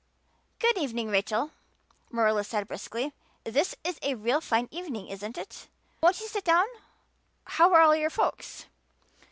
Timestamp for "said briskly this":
2.43-3.75